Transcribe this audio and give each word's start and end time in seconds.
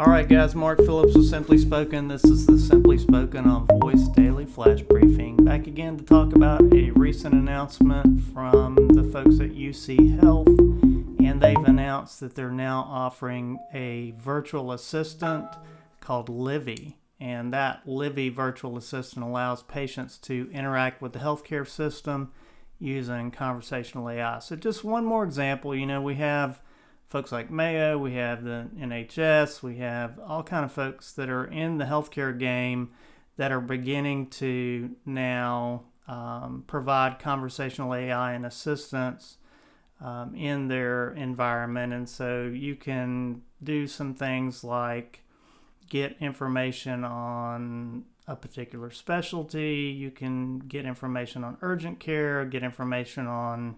All 0.00 0.06
right, 0.06 0.26
guys. 0.26 0.54
Mark 0.54 0.78
Phillips 0.78 1.14
with 1.14 1.28
Simply 1.28 1.58
Spoken. 1.58 2.08
This 2.08 2.24
is 2.24 2.46
the 2.46 2.58
Simply 2.58 2.96
Spoken 2.96 3.44
on 3.44 3.66
Voice 3.82 4.08
Daily 4.08 4.46
Flash 4.46 4.80
Briefing. 4.80 5.36
Back 5.36 5.66
again 5.66 5.98
to 5.98 6.02
talk 6.02 6.34
about 6.34 6.62
a 6.72 6.90
recent 6.92 7.34
announcement 7.34 8.22
from 8.32 8.76
the 8.94 9.04
folks 9.04 9.40
at 9.40 9.50
UC 9.50 10.18
Health. 10.18 10.48
And 10.48 11.42
they've 11.42 11.54
announced 11.54 12.18
that 12.20 12.34
they're 12.34 12.50
now 12.50 12.88
offering 12.88 13.58
a 13.74 14.14
virtual 14.16 14.72
assistant 14.72 15.44
called 16.00 16.30
Livi. 16.30 16.94
And 17.20 17.52
that 17.52 17.84
Livi 17.84 18.34
virtual 18.34 18.78
assistant 18.78 19.22
allows 19.22 19.62
patients 19.62 20.16
to 20.20 20.48
interact 20.50 21.02
with 21.02 21.12
the 21.12 21.18
healthcare 21.18 21.68
system 21.68 22.32
using 22.78 23.30
conversational 23.30 24.08
AI. 24.08 24.38
So, 24.38 24.56
just 24.56 24.82
one 24.82 25.04
more 25.04 25.24
example, 25.24 25.76
you 25.76 25.84
know, 25.84 26.00
we 26.00 26.14
have 26.14 26.62
folks 27.10 27.32
like 27.32 27.50
Mayo, 27.50 27.98
we 27.98 28.14
have 28.14 28.44
the 28.44 28.68
NHS, 28.78 29.62
we 29.62 29.78
have 29.78 30.18
all 30.20 30.44
kind 30.44 30.64
of 30.64 30.70
folks 30.70 31.12
that 31.14 31.28
are 31.28 31.44
in 31.44 31.78
the 31.78 31.84
healthcare 31.84 32.38
game 32.38 32.90
that 33.36 33.50
are 33.50 33.60
beginning 33.60 34.28
to 34.28 34.90
now 35.04 35.82
um, 36.06 36.62
provide 36.68 37.18
conversational 37.18 37.94
AI 37.94 38.32
and 38.32 38.46
assistance 38.46 39.38
um, 40.00 40.36
in 40.36 40.68
their 40.68 41.10
environment. 41.10 41.92
And 41.92 42.08
so 42.08 42.44
you 42.44 42.76
can 42.76 43.42
do 43.62 43.88
some 43.88 44.14
things 44.14 44.62
like 44.62 45.24
get 45.88 46.16
information 46.20 47.02
on 47.02 48.04
a 48.28 48.36
particular 48.36 48.92
specialty, 48.92 49.92
you 49.98 50.12
can 50.12 50.60
get 50.60 50.86
information 50.86 51.42
on 51.42 51.56
urgent 51.60 51.98
care, 51.98 52.44
get 52.44 52.62
information 52.62 53.26
on 53.26 53.74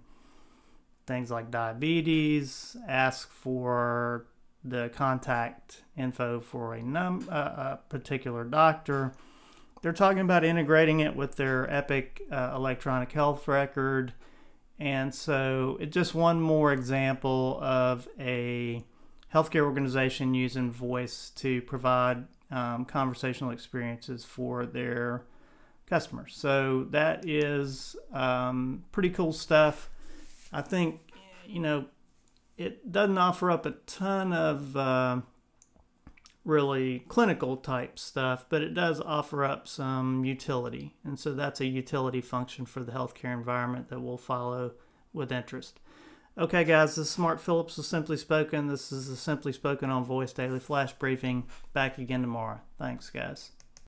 things 1.06 1.30
like 1.30 1.50
diabetes, 1.50 2.76
ask 2.88 3.30
for 3.30 4.26
the 4.64 4.90
contact 4.94 5.82
info 5.96 6.40
for 6.40 6.74
a, 6.74 6.82
num- 6.82 7.28
uh, 7.30 7.34
a 7.34 7.78
particular 7.88 8.44
doctor. 8.44 9.12
They're 9.82 9.92
talking 9.92 10.20
about 10.20 10.44
integrating 10.44 11.00
it 11.00 11.16
with 11.16 11.36
their 11.36 11.68
Epic 11.72 12.22
uh, 12.30 12.52
electronic 12.54 13.10
health 13.12 13.48
record. 13.48 14.12
And 14.78 15.12
so 15.14 15.76
it's 15.80 15.92
just 15.92 16.14
one 16.14 16.40
more 16.40 16.72
example 16.72 17.58
of 17.60 18.08
a 18.18 18.84
healthcare 19.34 19.62
organization 19.62 20.34
using 20.34 20.70
voice 20.70 21.30
to 21.36 21.62
provide 21.62 22.26
um, 22.50 22.84
conversational 22.84 23.50
experiences 23.50 24.24
for 24.24 24.66
their 24.66 25.24
customers. 25.86 26.34
So 26.36 26.84
that 26.90 27.28
is 27.28 27.96
um, 28.12 28.84
pretty 28.92 29.10
cool 29.10 29.32
stuff. 29.32 29.90
I 30.52 30.60
think, 30.60 31.00
you 31.46 31.60
know, 31.60 31.86
it 32.56 32.92
doesn't 32.92 33.18
offer 33.18 33.50
up 33.50 33.64
a 33.66 33.72
ton 33.86 34.32
of 34.32 34.76
uh, 34.76 35.20
really 36.44 37.00
clinical 37.08 37.56
type 37.56 37.98
stuff, 37.98 38.44
but 38.48 38.62
it 38.62 38.74
does 38.74 39.00
offer 39.00 39.44
up 39.44 39.66
some 39.66 40.24
utility. 40.24 40.94
And 41.04 41.18
so 41.18 41.32
that's 41.32 41.60
a 41.60 41.66
utility 41.66 42.20
function 42.20 42.66
for 42.66 42.80
the 42.80 42.92
healthcare 42.92 43.32
environment 43.32 43.88
that 43.88 44.00
we'll 44.00 44.18
follow 44.18 44.72
with 45.12 45.32
interest. 45.32 45.80
Okay, 46.36 46.64
guys, 46.64 46.96
this 46.96 47.10
is 47.10 47.18
Mark 47.18 47.40
Phillips 47.40 47.76
with 47.76 47.84
Simply 47.86 48.16
Spoken. 48.16 48.68
This 48.68 48.90
is 48.90 49.08
the 49.08 49.16
Simply 49.16 49.52
Spoken 49.52 49.90
on 49.90 50.04
Voice 50.04 50.32
Daily 50.32 50.60
Flash 50.60 50.94
Briefing. 50.94 51.44
Back 51.74 51.98
again 51.98 52.22
tomorrow. 52.22 52.60
Thanks, 52.78 53.10
guys. 53.10 53.50